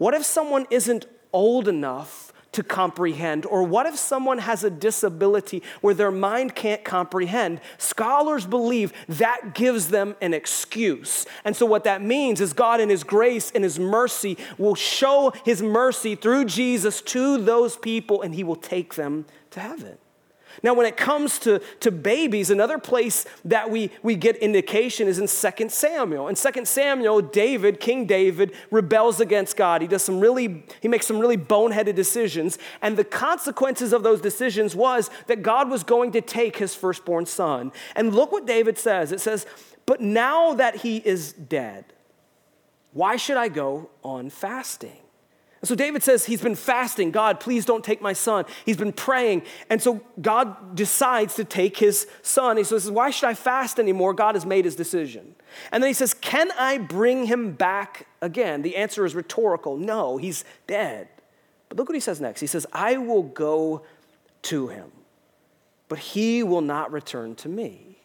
[0.00, 3.44] What if someone isn't old enough to comprehend?
[3.44, 7.60] Or what if someone has a disability where their mind can't comprehend?
[7.76, 11.26] Scholars believe that gives them an excuse.
[11.44, 15.34] And so, what that means is God, in His grace and His mercy, will show
[15.44, 19.98] His mercy through Jesus to those people and He will take them to heaven.
[20.62, 25.18] Now, when it comes to, to babies, another place that we, we get indication is
[25.18, 26.28] in 2 Samuel.
[26.28, 29.82] In 2 Samuel, David, King David, rebels against God.
[29.82, 32.58] He does some really, he makes some really boneheaded decisions.
[32.82, 37.26] And the consequences of those decisions was that God was going to take his firstborn
[37.26, 37.72] son.
[37.96, 39.12] And look what David says.
[39.12, 39.46] It says,
[39.86, 41.86] But now that he is dead,
[42.92, 44.99] why should I go on fasting?
[45.60, 47.10] And so David says he's been fasting.
[47.10, 48.46] God, please don't take my son.
[48.64, 49.42] He's been praying.
[49.68, 52.56] And so God decides to take his son.
[52.56, 54.14] He says, Why should I fast anymore?
[54.14, 55.34] God has made his decision.
[55.70, 58.62] And then he says, Can I bring him back again?
[58.62, 61.08] The answer is rhetorical no, he's dead.
[61.68, 62.40] But look what he says next.
[62.40, 63.82] He says, I will go
[64.42, 64.90] to him,
[65.88, 67.98] but he will not return to me.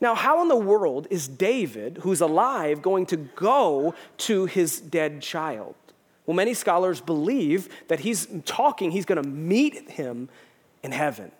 [0.00, 5.20] Now, how in the world is David, who's alive, going to go to his dead
[5.20, 5.74] child?
[6.26, 10.28] Well, many scholars believe that he's talking, he's going to meet him
[10.82, 11.30] in heaven.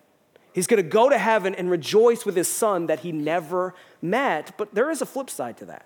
[0.53, 4.57] He's going to go to heaven and rejoice with his son that he never met.
[4.57, 5.85] But there is a flip side to that.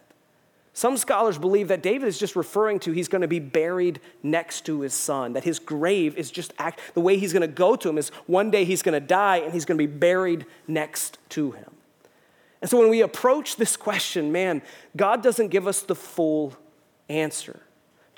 [0.73, 4.65] Some scholars believe that David is just referring to he's going to be buried next
[4.67, 7.75] to his son, that his grave is just act, the way he's going to go
[7.75, 10.47] to him is one day he's going to die and he's going to be buried
[10.69, 11.71] next to him.
[12.61, 14.63] And so when we approach this question, man,
[14.97, 16.55] God doesn't give us the full
[17.09, 17.61] answer.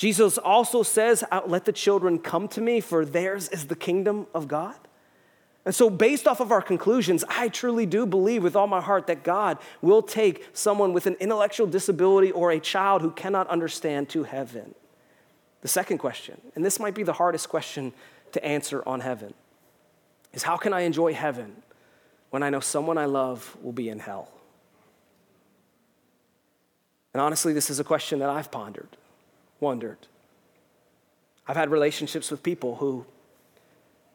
[0.03, 4.27] Jesus also says, uh, Let the children come to me, for theirs is the kingdom
[4.35, 4.75] of God.
[5.65, 9.07] And so, based off of our conclusions, I truly do believe with all my heart
[9.07, 14.09] that God will take someone with an intellectual disability or a child who cannot understand
[14.09, 14.75] to heaven.
[15.61, 17.93] The second question, and this might be the hardest question
[18.33, 19.35] to answer on heaven,
[20.33, 21.63] is how can I enjoy heaven
[22.31, 24.33] when I know someone I love will be in hell?
[27.15, 28.97] And honestly, this is a question that I've pondered
[29.63, 29.97] wondered.
[31.47, 33.07] I've had relationships with people who,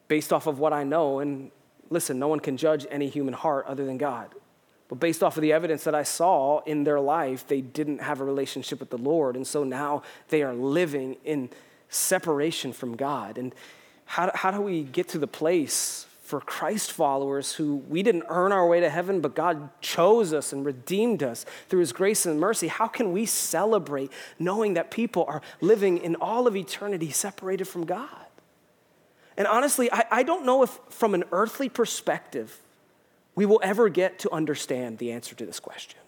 [0.07, 1.51] based off of what I know, and
[1.89, 4.35] listen, no one can judge any human heart other than God.
[4.89, 8.21] But based off of the evidence that I saw in their life, they didn't have
[8.21, 9.35] a relationship with the Lord.
[9.35, 11.49] And so now they are living in
[11.89, 13.37] separation from God.
[13.37, 13.53] And
[14.05, 18.51] how, how do we get to the place for Christ followers who we didn't earn
[18.51, 22.37] our way to heaven, but God chose us and redeemed us through his grace and
[22.37, 27.63] mercy, how can we celebrate knowing that people are living in all of eternity separated
[27.63, 28.09] from God?
[29.37, 32.59] And honestly, I, I don't know if from an earthly perspective
[33.33, 35.99] we will ever get to understand the answer to this question.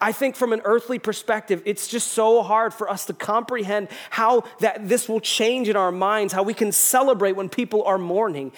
[0.00, 4.42] I think from an earthly perspective, it's just so hard for us to comprehend how
[4.58, 8.50] that this will change in our minds, how we can celebrate when people are mourning,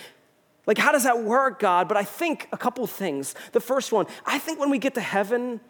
[0.67, 1.89] like, how does that work, God?
[1.89, 3.35] But I think a couple things.
[3.53, 5.61] The first one, I think when we get to heaven,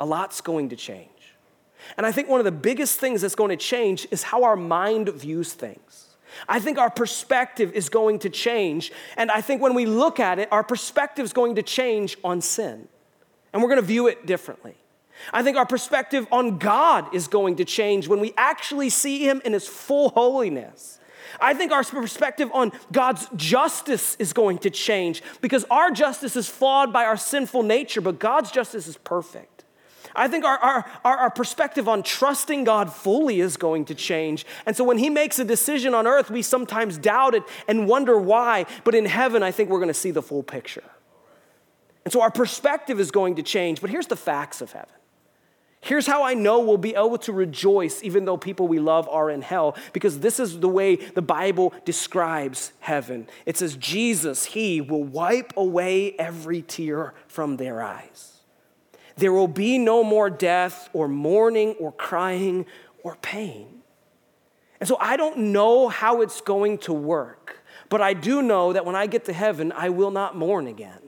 [0.00, 1.08] a lot's going to change.
[1.96, 4.56] And I think one of the biggest things that's going to change is how our
[4.56, 6.16] mind views things.
[6.48, 8.92] I think our perspective is going to change.
[9.16, 12.40] And I think when we look at it, our perspective is going to change on
[12.40, 12.88] sin.
[13.52, 14.74] And we're going to view it differently.
[15.32, 19.42] I think our perspective on God is going to change when we actually see Him
[19.44, 20.98] in His full holiness.
[21.40, 26.48] I think our perspective on God's justice is going to change because our justice is
[26.48, 29.64] flawed by our sinful nature, but God's justice is perfect.
[30.14, 34.44] I think our, our, our, perspective on trusting God fully is going to change.
[34.66, 38.18] And so when He makes a decision on earth, we sometimes doubt it and wonder
[38.18, 38.66] why.
[38.84, 40.84] But in heaven, I think we're going to see the full picture.
[42.04, 43.80] And so our perspective is going to change.
[43.80, 44.94] But here's the facts of heaven
[45.84, 49.28] Here's how I know we'll be able to rejoice even though people we love are
[49.28, 53.26] in hell, because this is the way the Bible describes heaven.
[53.46, 58.38] It says, Jesus, He will wipe away every tear from their eyes.
[59.16, 62.64] There will be no more death or mourning or crying
[63.02, 63.82] or pain.
[64.78, 68.86] And so I don't know how it's going to work, but I do know that
[68.86, 71.01] when I get to heaven, I will not mourn again.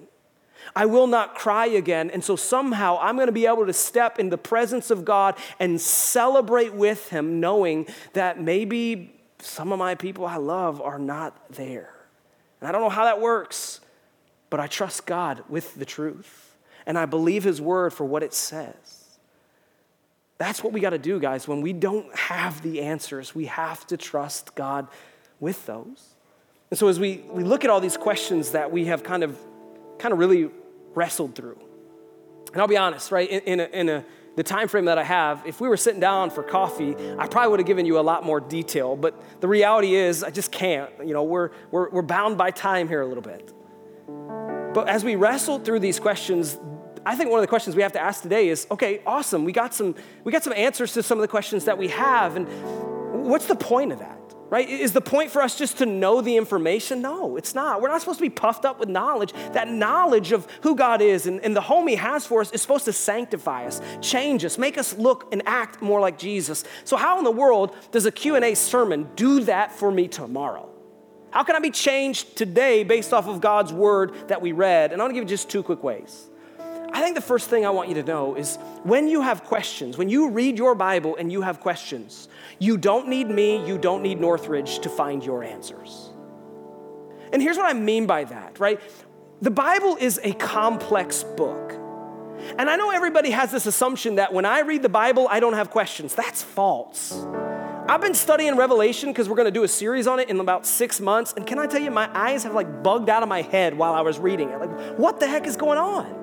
[0.75, 2.11] I will not cry again.
[2.11, 5.37] And so somehow I'm going to be able to step in the presence of God
[5.59, 11.37] and celebrate with Him, knowing that maybe some of my people I love are not
[11.51, 11.95] there.
[12.61, 13.81] And I don't know how that works,
[14.51, 16.57] but I trust God with the truth.
[16.87, 19.05] And I believe His word for what it says.
[20.39, 21.47] That's what we got to do, guys.
[21.47, 24.89] When we don't have the answers, we have to trust God
[25.41, 26.15] with those.
[26.71, 29.39] And so as we, we look at all these questions that we have kind of
[29.99, 30.51] kind of really
[30.95, 31.59] wrestled through.
[32.53, 33.28] And I'll be honest, right?
[33.28, 34.05] In, in, a, in a,
[34.36, 37.51] the time frame that I have, if we were sitting down for coffee, I probably
[37.51, 38.97] would have given you a lot more detail.
[38.97, 40.90] But the reality is, I just can't.
[41.05, 43.53] You know, we're, we're, we're bound by time here a little bit.
[44.74, 46.59] But as we wrestled through these questions,
[47.07, 49.45] I think one of the questions we have to ask today is okay, awesome.
[49.45, 52.36] We got some, we got some answers to some of the questions that we have.
[52.36, 52.49] And
[53.24, 54.18] what's the point of that?
[54.51, 54.68] Right?
[54.68, 57.03] Is the point for us just to know the information?
[57.03, 57.80] No, it's not.
[57.80, 59.32] We're not supposed to be puffed up with knowledge.
[59.53, 62.62] That knowledge of who God is and, and the home He has for us is
[62.62, 66.64] supposed to sanctify us, change us, make us look and act more like Jesus.
[66.84, 70.68] So how in the world does a Q&A sermon do that for me tomorrow?
[71.30, 74.92] How can I be changed today based off of God's word that we read?
[74.92, 76.28] And I want to give you just two quick ways.
[76.95, 79.99] I think the first thing I want you to know is when you have questions,
[79.99, 82.28] when you read your Bible and you have questions,
[82.59, 86.11] you don't need me, you don't need Northridge to find your answers.
[87.33, 88.81] And here's what I mean by that, right?
[89.43, 91.73] The Bible is a complex book.
[92.59, 95.55] And I know everybody has this assumption that when I read the Bible, I don't
[95.55, 96.15] have questions.
[96.15, 97.25] That's false.
[97.87, 100.67] I've been studying Revelation because we're going to do a series on it in about
[100.67, 101.35] six months.
[101.37, 103.93] And can I tell you, my eyes have like bugged out of my head while
[103.93, 104.59] I was reading it.
[104.59, 106.23] Like, what the heck is going on?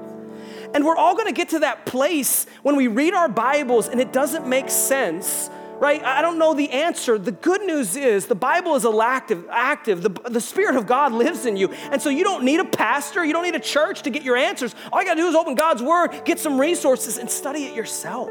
[0.73, 4.11] And we're all gonna get to that place when we read our Bibles and it
[4.11, 5.49] doesn't make sense,
[5.81, 6.03] right?
[6.03, 7.17] I don't know the answer.
[7.17, 10.03] The good news is the Bible is active, active.
[10.03, 11.69] The, the Spirit of God lives in you.
[11.91, 14.37] And so you don't need a pastor, you don't need a church to get your
[14.37, 14.75] answers.
[14.93, 18.29] All you gotta do is open God's Word, get some resources, and study it yourself.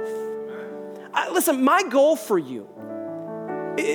[1.12, 2.68] I, listen, my goal for you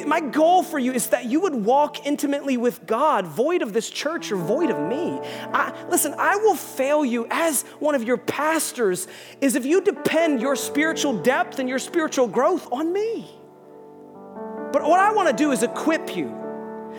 [0.08, 3.90] my goal for you is that you would walk intimately with God, void of this
[3.90, 5.20] church or void of me.
[5.54, 9.08] I, listen, I will fail you as one of your pastors
[9.42, 13.30] is if you depend your spiritual depth and your spiritual growth on me.
[14.72, 16.46] But what I want to do is equip you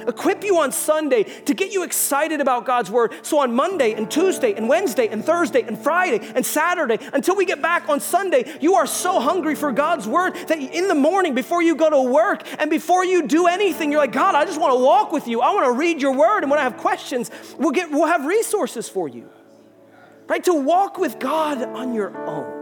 [0.06, 3.12] equip you on Sunday to get you excited about God's word.
[3.22, 7.44] So on Monday and Tuesday and Wednesday and Thursday and Friday and Saturday, until we
[7.44, 11.34] get back on Sunday, you are so hungry for God's word that in the morning,
[11.34, 14.60] before you go to work and before you do anything, you're like, God, I just
[14.60, 15.40] want to walk with you.
[15.40, 16.42] I want to read your word.
[16.42, 19.30] And when I have questions, we'll, get, we'll have resources for you.
[20.28, 20.42] Right?
[20.44, 22.55] To walk with God on your own.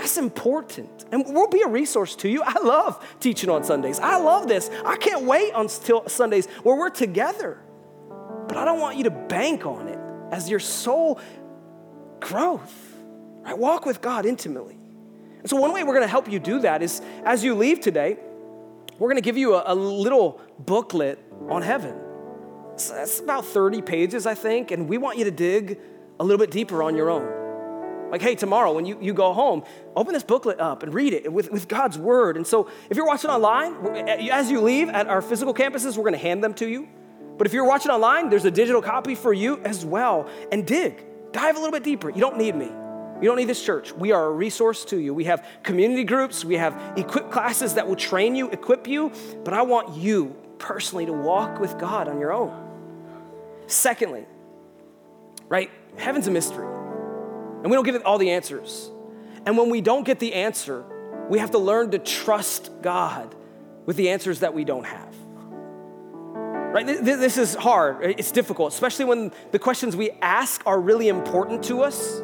[0.00, 1.04] That's important.
[1.12, 2.42] And we'll be a resource to you.
[2.42, 3.98] I love teaching on Sundays.
[3.98, 4.70] I love this.
[4.82, 7.58] I can't wait until Sundays where we're together.
[8.48, 9.98] But I don't want you to bank on it
[10.32, 11.20] as your soul
[12.18, 12.94] growth.
[13.42, 13.58] Right?
[13.58, 14.78] Walk with God intimately.
[15.40, 17.80] And so, one way we're going to help you do that is as you leave
[17.80, 18.16] today,
[18.98, 21.18] we're going to give you a, a little booklet
[21.50, 21.94] on heaven.
[22.76, 25.78] So that's about 30 pages, I think, and we want you to dig
[26.18, 27.39] a little bit deeper on your own.
[28.10, 29.62] Like, hey, tomorrow when you, you go home,
[29.94, 32.36] open this booklet up and read it with, with God's word.
[32.36, 35.96] And so if you're watching online, eh, eh, as you leave at our physical campuses,
[35.96, 36.88] we're going to hand them to you.
[37.38, 40.28] But if you're watching online, there's a digital copy for you as well.
[40.52, 42.10] And dig, dive a little bit deeper.
[42.10, 42.66] You don't need me.
[42.66, 43.92] You don't need this church.
[43.92, 45.14] We are a resource to you.
[45.14, 49.12] We have community groups, we have equip classes that will train you, equip you,
[49.44, 52.68] but I want you personally to walk with God on your own.
[53.66, 54.24] Secondly,
[55.48, 56.79] right, heaven's a mystery.
[57.62, 58.90] And we don't get all the answers.
[59.46, 60.84] And when we don't get the answer,
[61.28, 63.34] we have to learn to trust God
[63.86, 65.14] with the answers that we don't have.
[66.72, 66.86] Right?
[66.86, 68.14] This is hard.
[68.18, 72.22] It's difficult, especially when the questions we ask are really important to us.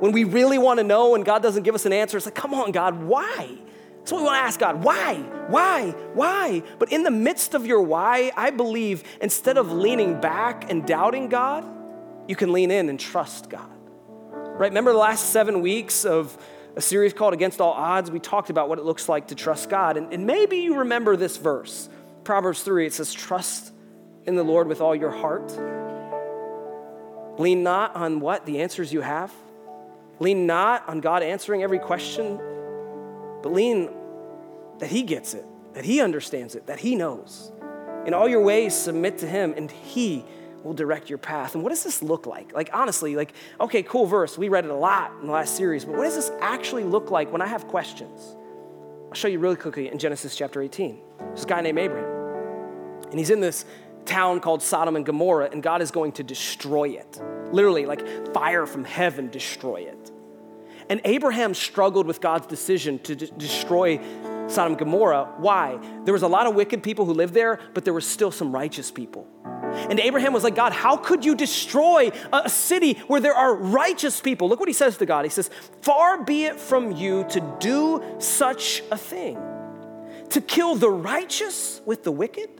[0.00, 2.34] When we really want to know and God doesn't give us an answer, it's like,
[2.34, 3.56] come on, God, why?
[3.98, 4.82] That's what we want to ask God.
[4.82, 5.14] Why?
[5.48, 5.90] Why?
[6.12, 6.62] Why?
[6.78, 11.28] But in the midst of your why, I believe instead of leaning back and doubting
[11.28, 11.64] God,
[12.28, 13.70] you can lean in and trust God.
[14.54, 14.70] Right?
[14.70, 16.38] Remember the last seven weeks of
[16.76, 18.08] a series called Against All Odds?
[18.08, 19.96] We talked about what it looks like to trust God.
[19.96, 21.88] And, and maybe you remember this verse,
[22.22, 22.86] Proverbs 3.
[22.86, 23.72] It says, Trust
[24.26, 25.50] in the Lord with all your heart.
[27.36, 28.46] Lean not on what?
[28.46, 29.32] The answers you have.
[30.20, 32.36] Lean not on God answering every question,
[33.42, 33.90] but lean
[34.78, 37.50] that He gets it, that He understands it, that He knows.
[38.06, 40.24] In all your ways, submit to Him, and He
[40.64, 41.54] will direct your path.
[41.54, 42.52] And what does this look like?
[42.54, 44.38] Like, honestly, like, okay, cool verse.
[44.38, 47.10] We read it a lot in the last series, but what does this actually look
[47.10, 48.36] like when I have questions?
[49.08, 50.98] I'll show you really quickly in Genesis chapter 18.
[51.34, 52.10] This guy named Abraham.
[53.10, 53.64] And he's in this
[54.06, 57.20] town called Sodom and Gomorrah, and God is going to destroy it.
[57.52, 60.10] Literally, like fire from heaven, destroy it.
[60.90, 63.98] And Abraham struggled with God's decision to d- destroy
[64.48, 65.32] Sodom and Gomorrah.
[65.38, 65.78] Why?
[66.04, 68.52] There was a lot of wicked people who lived there, but there were still some
[68.52, 69.26] righteous people.
[69.74, 74.20] And Abraham was like, God, how could you destroy a city where there are righteous
[74.20, 74.48] people?
[74.48, 75.24] Look what he says to God.
[75.24, 75.50] He says,
[75.82, 79.38] Far be it from you to do such a thing,
[80.30, 82.50] to kill the righteous with the wicked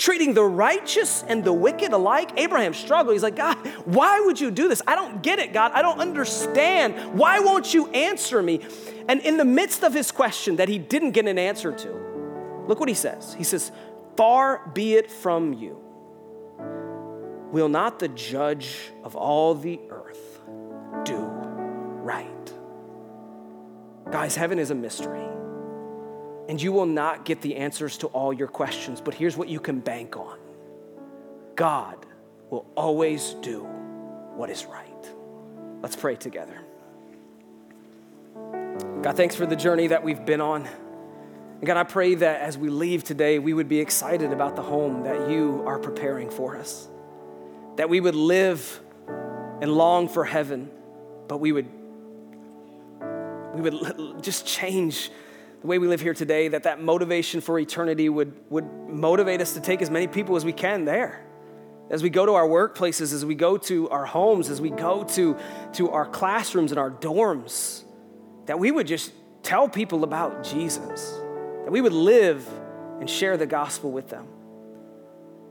[0.00, 2.32] treating the righteous and the wicked alike.
[2.38, 3.14] Abraham struggled.
[3.14, 4.80] He's like, God, why would you do this?
[4.86, 5.72] I don't get it, God.
[5.72, 7.18] I don't understand.
[7.18, 8.60] Why won't you answer me?
[9.08, 12.80] And in the midst of his question that he didn't get an answer to, look
[12.80, 13.34] what he says.
[13.34, 13.70] He says,
[14.16, 15.89] Far be it from you.
[17.50, 20.40] Will not the judge of all the earth
[21.04, 21.18] do
[22.02, 22.52] right?
[24.10, 25.30] Guys, heaven is a mystery
[26.50, 29.00] and you will not get the answers to all your questions.
[29.00, 30.36] But here's what you can bank on
[31.54, 32.04] God
[32.50, 33.62] will always do
[34.34, 35.10] what is right.
[35.80, 36.60] Let's pray together.
[39.00, 40.66] God, thanks for the journey that we've been on.
[40.66, 44.62] And God, I pray that as we leave today, we would be excited about the
[44.62, 46.88] home that you are preparing for us.
[47.76, 48.80] That we would live
[49.60, 50.70] and long for heaven,
[51.28, 51.68] but we would
[53.54, 55.10] we would just change
[55.60, 59.54] the way we live here today, that that motivation for eternity would, would motivate us
[59.54, 61.24] to take as many people as we can there.
[61.90, 65.04] As we go to our workplaces, as we go to our homes, as we go
[65.04, 65.36] to,
[65.74, 67.82] to our classrooms and our dorms,
[68.46, 69.12] that we would just
[69.42, 71.10] tell people about Jesus,
[71.64, 72.48] that we would live
[73.00, 74.26] and share the gospel with them.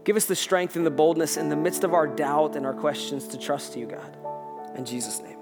[0.04, 2.74] Give us the strength and the boldness in the midst of our doubt and our
[2.74, 4.18] questions to trust you, God.
[4.76, 5.39] In Jesus' name.